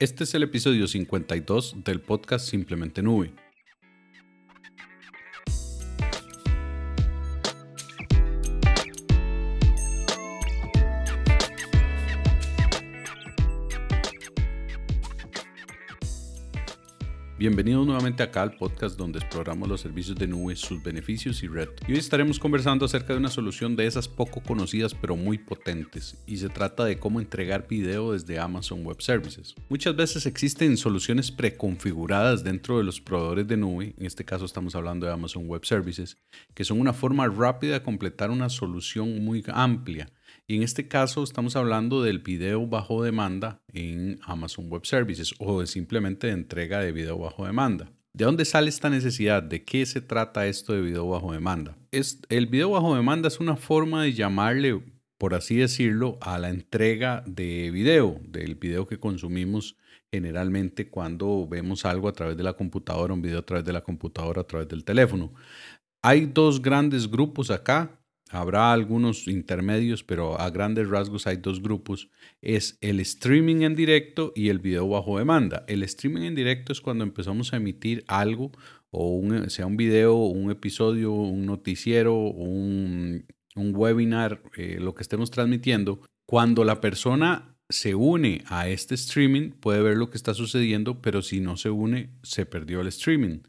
[0.00, 3.34] Este es el episodio 52 del podcast Simplemente Nube.
[17.50, 21.68] Bienvenidos nuevamente acá al podcast donde exploramos los servicios de nube, sus beneficios y red.
[21.88, 26.16] Y hoy estaremos conversando acerca de una solución de esas poco conocidas pero muy potentes,
[26.28, 29.56] y se trata de cómo entregar video desde Amazon Web Services.
[29.68, 34.76] Muchas veces existen soluciones preconfiguradas dentro de los proveedores de nube, en este caso estamos
[34.76, 36.18] hablando de Amazon Web Services,
[36.54, 40.08] que son una forma rápida de completar una solución muy amplia
[40.50, 45.64] y en este caso estamos hablando del video bajo demanda en Amazon Web Services o
[45.64, 47.92] simplemente de entrega de video bajo demanda.
[48.12, 49.44] ¿De dónde sale esta necesidad?
[49.44, 51.76] ¿De qué se trata esto de video bajo demanda?
[51.92, 54.82] Es, el video bajo demanda es una forma de llamarle,
[55.18, 59.76] por así decirlo, a la entrega de video, del video que consumimos
[60.10, 63.82] generalmente cuando vemos algo a través de la computadora, un video a través de la
[63.82, 65.32] computadora, a través del teléfono.
[66.02, 67.99] Hay dos grandes grupos acá
[68.32, 72.10] Habrá algunos intermedios, pero a grandes rasgos hay dos grupos.
[72.40, 75.64] Es el streaming en directo y el video bajo demanda.
[75.66, 78.52] El streaming en directo es cuando empezamos a emitir algo,
[78.92, 85.32] o sea un video, un episodio, un noticiero, un, un webinar, eh, lo que estemos
[85.32, 86.00] transmitiendo.
[86.24, 91.22] Cuando la persona se une a este streaming, puede ver lo que está sucediendo, pero
[91.22, 93.40] si no se une, se perdió el streaming.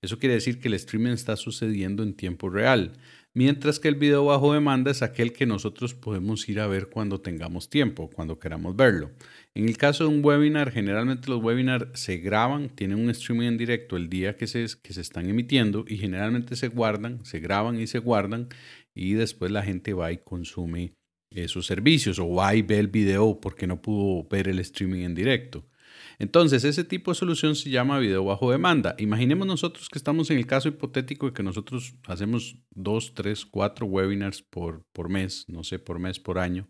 [0.00, 2.92] Eso quiere decir que el streaming está sucediendo en tiempo real
[3.34, 7.20] mientras que el video bajo demanda es aquel que nosotros podemos ir a ver cuando
[7.20, 9.10] tengamos tiempo, cuando queramos verlo.
[9.54, 13.58] En el caso de un webinar, generalmente los webinars se graban, tienen un streaming en
[13.58, 17.80] directo el día que se, que se están emitiendo y generalmente se guardan, se graban
[17.80, 18.48] y se guardan
[18.94, 20.94] y después la gente va y consume
[21.30, 25.14] esos servicios o va y ve el video porque no pudo ver el streaming en
[25.14, 25.66] directo.
[26.18, 28.96] Entonces, ese tipo de solución se llama video bajo demanda.
[28.98, 33.86] Imaginemos nosotros que estamos en el caso hipotético de que nosotros hacemos dos, tres, cuatro
[33.86, 36.68] webinars por, por mes, no sé, por mes, por año,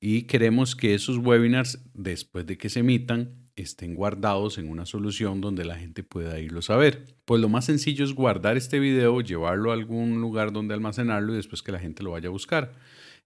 [0.00, 5.40] y queremos que esos webinars, después de que se emitan, estén guardados en una solución
[5.40, 7.16] donde la gente pueda irlos a ver.
[7.24, 11.36] Pues lo más sencillo es guardar este video, llevarlo a algún lugar donde almacenarlo y
[11.36, 12.72] después que la gente lo vaya a buscar.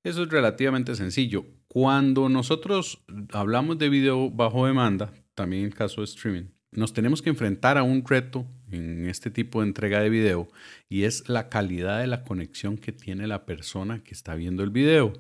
[0.03, 1.47] Eso es relativamente sencillo.
[1.67, 7.23] Cuando nosotros hablamos de video bajo demanda, también en el caso de streaming, nos tenemos
[7.23, 10.49] que enfrentar a un reto en este tipo de entrega de video
[10.89, 14.71] y es la calidad de la conexión que tiene la persona que está viendo el
[14.71, 15.13] video.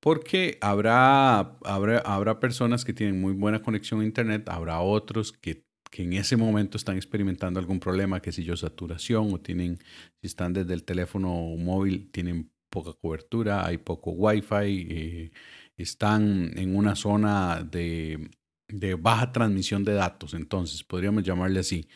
[0.00, 5.66] Porque habrá, habrá, habrá personas que tienen muy buena conexión a Internet, habrá otros que,
[5.90, 9.78] que en ese momento están experimentando algún problema, que si yo saturación o tienen,
[10.20, 15.30] si están desde el teléfono móvil, tienen poca cobertura, hay poco wifi, eh,
[15.76, 18.30] están en una zona de,
[18.68, 21.88] de baja transmisión de datos, entonces podríamos llamarle así.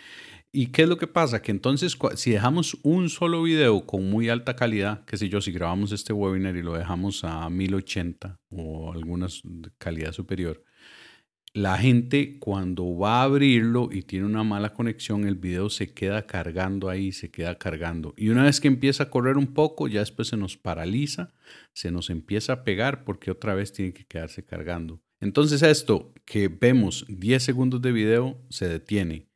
[0.55, 1.41] ¿Y qué es lo que pasa?
[1.41, 5.51] Que entonces si dejamos un solo video con muy alta calidad, que sé yo, si
[5.51, 9.29] grabamos este webinar y lo dejamos a 1080 o alguna
[9.79, 10.63] calidad superior,
[11.55, 16.27] la gente cuando va a abrirlo y tiene una mala conexión, el video se queda
[16.27, 18.15] cargando ahí, se queda cargando.
[18.17, 21.33] Y una vez que empieza a correr un poco, ya después se nos paraliza,
[21.73, 25.03] se nos empieza a pegar porque otra vez tiene que quedarse cargando.
[25.23, 29.29] Entonces esto que vemos 10 segundos de video se detiene.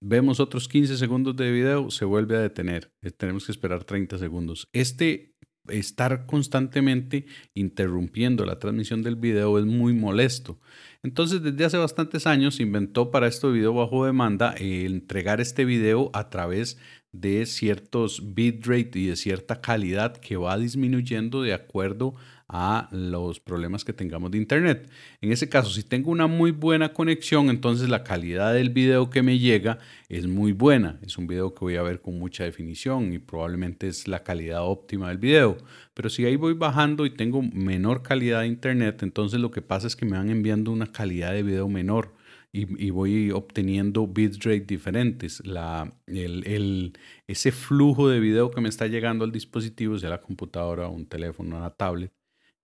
[0.00, 2.94] Vemos otros 15 segundos de video, se vuelve a detener.
[3.02, 4.70] Eh, tenemos que esperar 30 segundos.
[4.72, 5.34] Este
[5.68, 10.60] estar constantemente interrumpiendo la transmisión del video es muy molesto.
[11.02, 16.10] Entonces, desde hace bastantes años inventó para este video bajo demanda eh, entregar este video
[16.14, 16.78] a través
[17.12, 22.14] de ciertos bitrate y de cierta calidad que va disminuyendo de acuerdo
[22.56, 24.88] a los problemas que tengamos de internet.
[25.20, 29.22] En ese caso, si tengo una muy buena conexión, entonces la calidad del video que
[29.22, 31.00] me llega es muy buena.
[31.02, 34.62] Es un video que voy a ver con mucha definición y probablemente es la calidad
[34.62, 35.58] óptima del video.
[35.94, 39.88] Pero si ahí voy bajando y tengo menor calidad de internet, entonces lo que pasa
[39.88, 42.14] es que me van enviando una calidad de video menor.
[42.56, 45.44] Y, voy obteniendo bitrate diferentes.
[45.44, 46.96] La, el,
[47.26, 51.56] ese flujo de video que me está llegando al dispositivo, sea la computadora, un teléfono,
[51.56, 52.12] una tablet,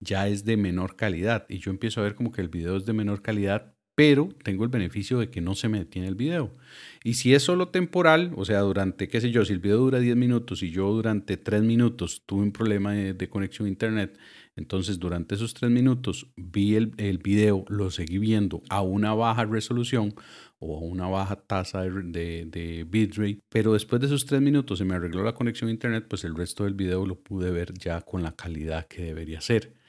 [0.01, 2.85] ya es de menor calidad y yo empiezo a ver como que el video es
[2.85, 6.55] de menor calidad, pero tengo el beneficio de que no se me detiene el video.
[7.03, 9.99] Y si es solo temporal, o sea, durante, qué sé yo, si el video dura
[9.99, 14.17] 10 minutos y yo durante 3 minutos tuve un problema de, conexión a internet,
[14.55, 19.45] entonces durante esos 3 minutos vi el, el, video, lo seguí viendo a una baja
[19.45, 20.15] resolución
[20.57, 24.79] o a una baja tasa de, de, de, bitrate, pero después de esos 3 minutos
[24.79, 27.73] se me arregló la conexión a internet, pues el resto del video lo pude ver
[27.73, 29.80] ya con la calidad que debería ser.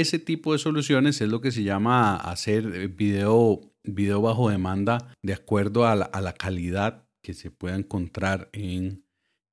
[0.00, 5.34] Ese tipo de soluciones es lo que se llama hacer video video bajo demanda de
[5.34, 9.04] acuerdo a la, calidad que se pueda encontrar en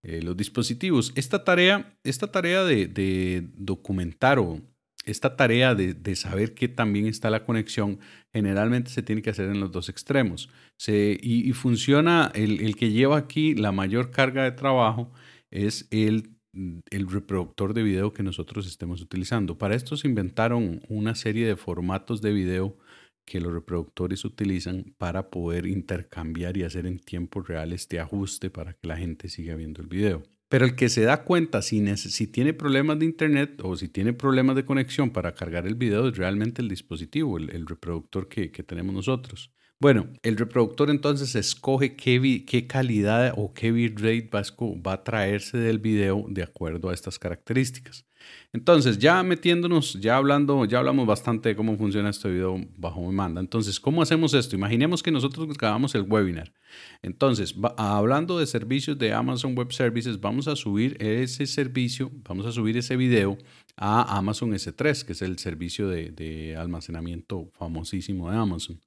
[0.02, 1.14] eh, los dispositivos.
[1.16, 4.60] Esta tarea, esta tarea de, documentar o
[5.06, 8.00] esta tarea de, saber que también está la conexión
[8.34, 10.50] generalmente se tiene que hacer en los dos extremos.
[10.88, 15.12] y, funciona, el, que lleva aquí la mayor carga de trabajo
[15.52, 19.58] es el, el reproductor de video que nosotros estemos utilizando.
[19.58, 22.78] Para esto se inventaron una serie de formatos de video
[23.26, 28.74] que los reproductores utilizan para poder intercambiar y hacer en tiempo real este ajuste para
[28.74, 30.24] que la gente siga viendo el video.
[30.50, 31.80] Pero el que se da cuenta si,
[32.28, 36.18] tiene problemas de internet o si tiene problemas de conexión para cargar el video es
[36.18, 39.54] realmente el dispositivo, el, reproductor que tenemos nosotros.
[39.82, 46.24] Bueno, el reproductor entonces escoge qué, calidad o qué bitrate va a traerse del video
[46.30, 48.06] de acuerdo a estas características.
[48.54, 53.42] Entonces, ya metiéndonos, ya hablando, ya hablamos bastante de cómo funciona este video bajo demanda.
[53.42, 54.56] Entonces, ¿cómo hacemos esto?
[54.56, 56.54] Imaginemos que nosotros grabamos el webinar.
[57.02, 62.52] Entonces, hablando de servicios de Amazon Web Services, vamos a subir ese servicio, vamos a
[62.52, 63.36] subir ese video
[63.78, 68.80] a Amazon S3, que es el servicio de almacenamiento famosísimo de Amazon.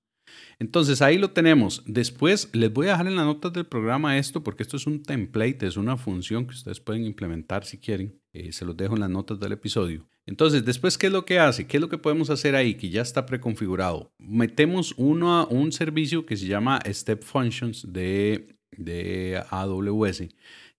[0.59, 1.83] Entonces ahí lo tenemos.
[1.87, 5.03] Después les voy a dejar en las notas del programa esto porque esto es un
[5.03, 8.21] template, es una función que ustedes pueden implementar si quieren.
[8.33, 10.07] Eh, se los dejo en las notas del episodio.
[10.27, 11.67] Entonces, después, ¿qué es lo que hace?
[11.67, 14.13] ¿Qué es lo que podemos hacer ahí que ya está preconfigurado?
[14.19, 20.25] Metemos uno, un servicio que se llama Step Functions de, de AWS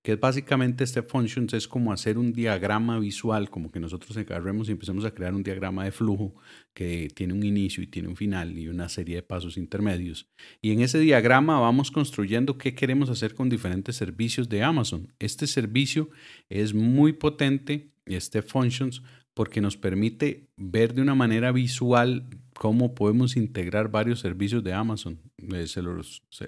[0.06, 4.74] que básicamente Step Functions es como hacer un diagrama visual, como que nosotros agarremos y
[4.74, 6.36] empecemos a crear un diagrama de flujo
[6.76, 10.28] que tiene un inicio y tiene un final y una serie de pasos intermedios.
[10.62, 15.12] Y en ese diagrama vamos construyendo qué queremos hacer con diferentes servicios de Amazon.
[15.18, 16.12] Este servicio
[16.50, 19.02] es muy potente, Step Functions,
[19.34, 25.20] porque nos permite ver de una manera visual cómo podemos integrar varios servicios de Amazon.
[25.40, 25.66] Eh,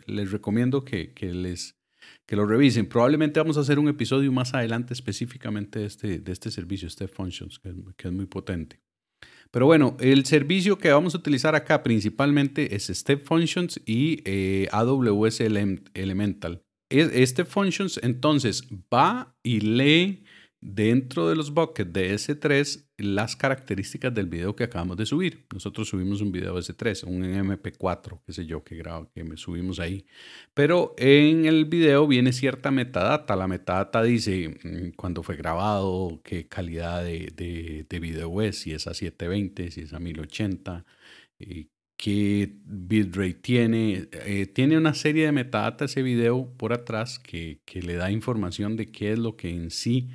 [0.05, 1.76] les recomiendo que, que les
[2.25, 2.87] que lo revisen.
[2.87, 7.09] Probablemente vamos a hacer un episodio más adelante específicamente de este, de este servicio, Step
[7.13, 7.69] Functions, que,
[8.07, 8.79] es muy potente.
[9.51, 14.67] Pero bueno, el servicio que vamos a utilizar acá principalmente es Step Functions y eh,
[14.71, 15.41] AWS
[15.93, 16.61] Elemental.
[16.89, 18.63] Este Functions entonces
[18.93, 20.23] va y lee
[20.59, 25.45] dentro de los buckets de S3 las características del video que acabamos de subir.
[25.53, 30.05] Nosotros subimos un video S3, un MP4, qué sé yo, que, grabo, que subimos ahí.
[30.53, 33.35] Pero en el video viene cierta metadata.
[33.35, 38.87] La metadata dice mm, cuándo fue grabado, qué calidad de, de, video es, si es
[38.87, 40.85] a 720, si es a 1080,
[41.39, 41.67] eh,
[41.97, 44.07] qué bitrate tiene.
[44.11, 48.75] Eh, tiene una serie de metadata ese video por atrás que, que le da información
[48.75, 50.09] de qué es lo que en sí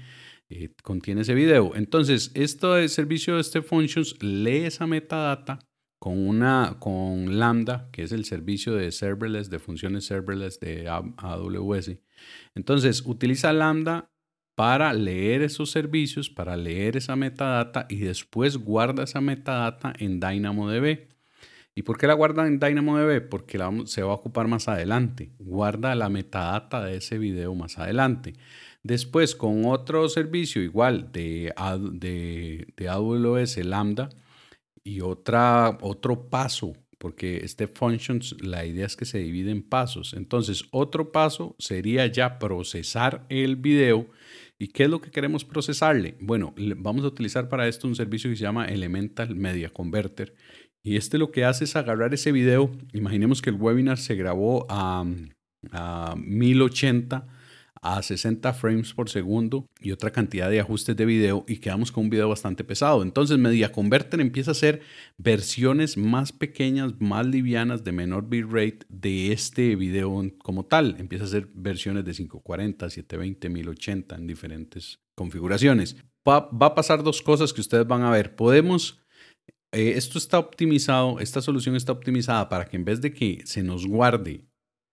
[0.52, 1.74] eh, contiene ese video.
[1.74, 5.58] Entonces, este servicio de este Functions lee esa metadata
[5.98, 11.92] con, una, con Lambda, que es el servicio de serverless, de funciones serverless de AWS.
[12.54, 14.10] Entonces, utiliza Lambda
[14.54, 21.08] para leer esos servicios, para leer esa metadata y después guarda esa metadata en DynamoDB.
[21.74, 23.28] ¿Y por qué la guarda en DynamoDB?
[23.28, 25.32] Porque se va a ocupar más adelante.
[25.38, 28.34] Guarda la metadata de ese video más adelante.
[28.84, 31.54] Después, con otro servicio igual de,
[31.92, 34.08] de, AWS Lambda
[34.82, 40.14] y otra, otro paso, porque este functions, la idea es que se divide en pasos.
[40.14, 44.08] Entonces, otro paso sería ya procesar el video.
[44.58, 46.16] ¿Y qué es lo que queremos procesarle?
[46.20, 50.34] Bueno, vamos a utilizar para esto un servicio que se llama Elemental Media Converter.
[50.84, 52.72] Y este lo que hace es agarrar ese video.
[52.92, 55.04] Imaginemos que el webinar se grabó a,
[55.70, 57.41] a 1080
[57.82, 62.04] a 60 frames por segundo y otra cantidad de ajustes de video y quedamos con
[62.04, 63.02] un video bastante pesado.
[63.02, 64.82] Entonces Media Converter empieza a hacer
[65.18, 70.94] versiones más pequeñas, más livianas, de menor bitrate de este video como tal.
[70.98, 75.96] Empieza a hacer versiones de 540, 720, 1080 en diferentes configuraciones.
[76.26, 78.36] Va, a pasar dos cosas que ustedes van a ver.
[78.36, 79.00] Podemos...
[79.74, 83.62] Eh, esto está optimizado, esta solución está optimizada para que en vez de que se
[83.62, 84.44] nos guarde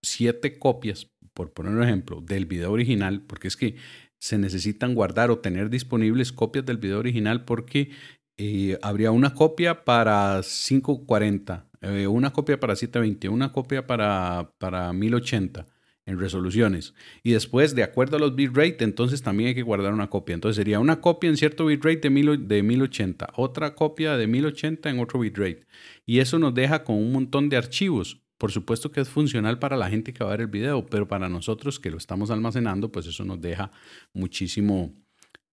[0.01, 3.77] siete copias por poner un ejemplo, del video original, porque es que
[4.17, 7.91] se necesitan guardar o tener disponibles copias del video original porque
[8.35, 14.91] eh, habría una copia para 540, eh, una copia para 720, una copia para, para
[14.91, 15.65] 1080
[16.05, 16.93] en resoluciones.
[17.23, 20.33] Y después, de acuerdo a los bitrate, entonces también hay que guardar una copia.
[20.33, 24.99] Entonces sería una copia en cierto bitrate de, de 1080, otra copia de 1080 en
[24.99, 25.65] otro bitrate.
[26.05, 28.19] Y eso nos deja con un montón de archivos.
[28.39, 31.09] Por supuesto que es funcional para la gente que va a ver el video, pero
[31.09, 33.69] para nosotros que lo estamos almacenando, pues eso nos deja
[34.13, 34.95] muchísimo,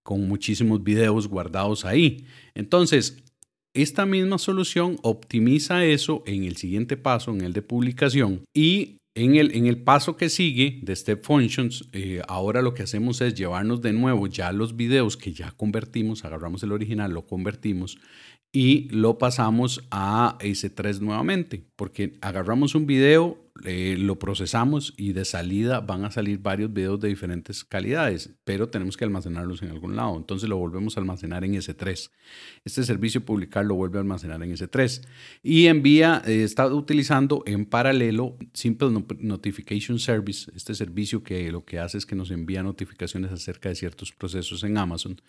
[0.04, 2.24] con muchísimos videos guardados ahí.
[2.54, 3.24] Entonces,
[3.74, 9.34] esta misma solución optimiza eso en el siguiente paso, en el de publicación, y en
[9.34, 13.34] el, en el, paso que sigue de Step Functions, eh, ahora lo que hacemos es
[13.34, 17.98] llevarnos de nuevo ya los videos que ya convertimos, agarramos el original, lo convertimos
[18.56, 25.24] y lo pasamos a S3 nuevamente, porque agarramos un video, eh, lo procesamos y de
[25.24, 29.96] salida van a salir varios videos de diferentes calidades, pero tenemos que almacenarlos en algún
[29.96, 30.16] lado.
[30.16, 32.10] Entonces lo volvemos a almacenar en S3.
[32.64, 35.02] Este servicio publicar lo vuelve a almacenar en S3
[35.42, 41.78] y envía, eh, está utilizando en paralelo Simple Notification Service, este servicio que lo que
[41.78, 45.20] hace es que nos envía notificaciones acerca de ciertos procesos en Amazon.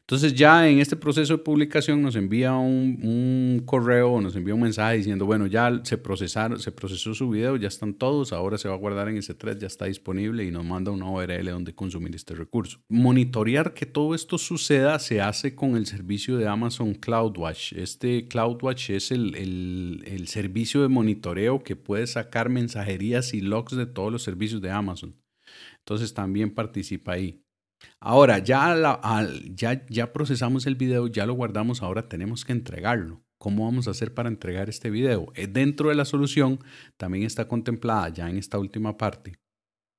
[0.00, 4.62] Entonces ya en este proceso de publicación nos envía un, un correo, nos envía un
[4.62, 8.68] mensaje diciendo, bueno, ya se procesaron, se procesó su video, ya están todos, ahora se
[8.68, 12.14] va a guardar en S3, ya está disponible y nos manda una URL donde consumir
[12.14, 12.80] este recurso.
[12.88, 17.74] Monitorear que todo esto suceda se hace con el servicio de Amazon CloudWatch.
[17.74, 23.86] Este CloudWatch es el, el, servicio de monitoreo que puede sacar mensajerías y logs de
[23.86, 25.14] todos los servicios de Amazon.
[25.78, 27.42] Entonces también participa ahí.
[28.00, 29.00] Ahora, ya,
[29.54, 33.25] ya, ya procesamos el video, ya lo guardamos, ahora tenemos que entregarlo.
[33.38, 35.32] ¿Cómo vamos a hacer para entregar este video?
[35.50, 36.58] Dentro de la solución
[36.96, 39.38] también está contemplada ya en esta última parte,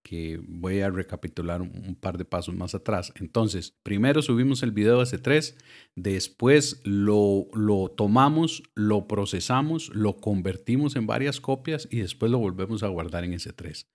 [0.04, 3.12] que voy a recapitular un, par de pasos más atrás.
[3.16, 5.56] Entonces, primero subimos el video a S3,
[5.96, 12.84] después lo, lo tomamos, lo procesamos, lo convertimos en varias copias y después lo volvemos
[12.84, 13.86] a guardar en S3.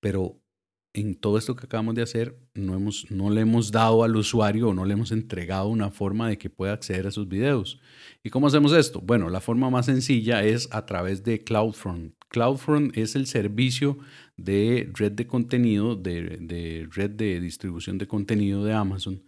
[0.00, 0.39] Pero
[0.92, 4.68] en todo esto que acabamos de hacer, no, hemos, no le hemos dado al usuario
[4.68, 7.80] o no le hemos entregado una forma de que pueda acceder a esos videos.
[8.24, 9.00] ¿Y cómo hacemos esto?
[9.00, 12.14] Bueno, la forma más sencilla es a través de CloudFront.
[12.28, 13.98] CloudFront es el servicio
[14.36, 19.22] de red de contenido, de, de red de distribución de contenido de Amazon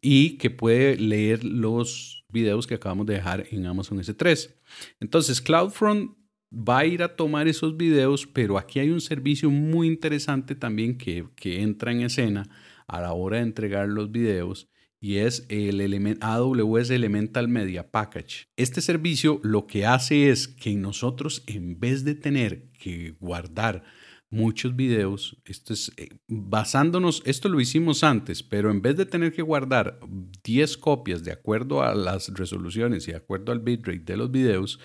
[0.00, 4.54] y que puede leer los videos que acabamos de dejar en Amazon S3.
[5.00, 6.12] Entonces, CloudFront
[6.52, 10.98] va a ir a tomar esos videos, pero aquí hay un servicio muy interesante también
[10.98, 12.48] que, entra en escena
[12.86, 14.68] a la hora de entregar los videos
[15.00, 15.80] y es el
[16.20, 18.48] AWS Elemental Media Package.
[18.56, 23.84] Este servicio lo que hace es que nosotros en vez de tener que guardar
[24.28, 29.32] muchos videos, esto es eh, basándonos, esto lo hicimos antes, pero en vez de tener
[29.32, 29.98] que guardar
[30.44, 34.78] 10 copias de acuerdo a las resoluciones y de acuerdo al bitrate de los videos,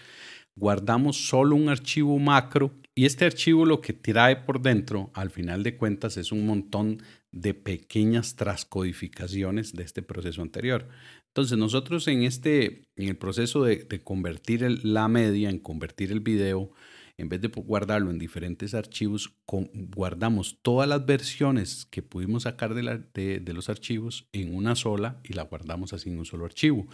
[0.55, 5.63] guardamos solo un archivo macro y este archivo lo que trae por dentro, al final
[5.63, 10.88] de cuentas, es un montón de pequeñas transcodificaciones de este proceso anterior.
[11.27, 16.71] Entonces nosotros en este, en el proceso de, convertir la media, en convertir el video,
[17.17, 23.39] en vez de guardarlo en diferentes archivos, guardamos todas las versiones que pudimos sacar de,
[23.39, 26.88] de, los archivos en una sola y la guardamos así en un solo archivo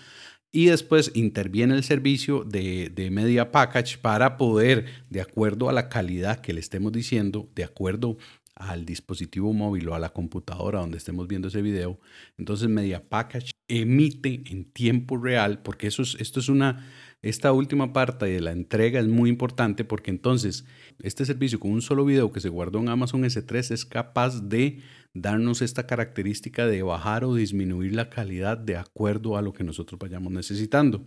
[0.51, 6.41] y después interviene el servicio de, Media Package para poder, de acuerdo a la calidad
[6.41, 8.17] que le estemos diciendo, de acuerdo
[8.55, 12.00] al dispositivo móvil o a la computadora donde estemos viendo ese video,
[12.38, 16.86] entonces Media Package emite en tiempo real, porque eso es, esto es una,
[17.22, 20.66] esta última parte de la entrega es muy importante porque entonces
[21.04, 24.80] este servicio con un solo video que se guardó en Amazon S3 es capaz de
[25.13, 30.00] darnos esta característica de bajar o disminuir la calidad de acuerdo a lo que nosotros
[30.00, 31.06] vayamos necesitando.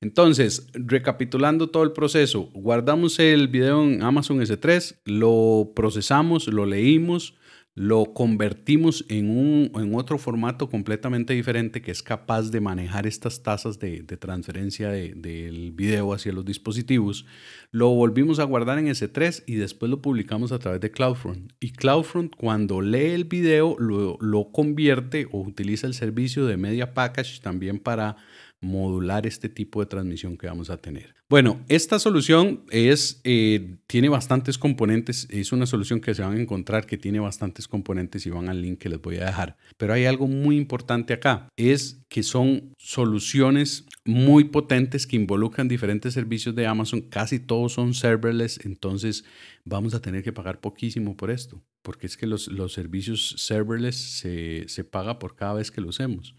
[0.00, 7.34] Entonces, recapitulando todo el proceso, guardamos el video en Amazon S3, lo procesamos, lo leímos,
[7.78, 13.44] lo convertimos en, un, en otro formato completamente diferente que es capaz de manejar estas
[13.44, 17.24] tasas de, transferencia del video hacia los dispositivos.
[17.70, 21.52] Lo volvimos a guardar en S3 y después lo publicamos a través de CloudFront.
[21.60, 26.94] Y CloudFront cuando lee el video lo, lo convierte o utiliza el servicio de Media
[26.94, 28.16] Package también para
[28.60, 31.14] modular este tipo de transmisión que vamos a tener.
[31.28, 36.40] Bueno, esta solución es, eh, tiene bastantes componentes, es una solución que se van a
[36.40, 39.56] encontrar que tiene bastantes componentes y van al link que les voy a dejar.
[39.76, 46.14] Pero hay algo muy importante acá, es que son soluciones muy potentes que involucran diferentes
[46.14, 49.24] servicios de Amazon, casi todos son serverless, entonces
[49.64, 53.96] vamos a tener que pagar poquísimo por esto, porque es que los, los servicios serverless
[53.96, 56.34] se, se paga por cada vez que lo usemos.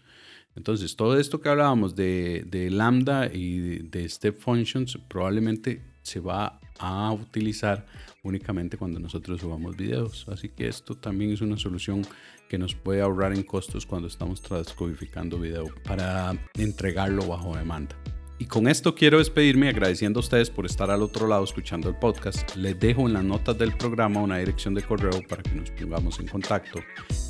[0.56, 7.12] Entonces, todo esto que hablábamos de, Lambda y de, Step Functions probablemente se va a
[7.12, 7.86] utilizar
[8.22, 10.26] únicamente cuando nosotros subamos videos.
[10.28, 12.02] Así que esto también es una solución
[12.48, 17.96] que nos puede ahorrar en costos cuando estamos transcodificando video para entregarlo bajo demanda.
[18.40, 21.96] Y con esto quiero despedirme agradeciendo a ustedes por estar al otro lado escuchando el
[21.96, 22.56] podcast.
[22.56, 26.18] Les dejo en las notas del programa una dirección de correo para que nos pongamos
[26.18, 26.80] en contacto.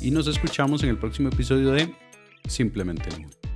[0.01, 1.93] Y nos escuchamos en el próximo episodio de
[2.47, 3.50] simplemente no.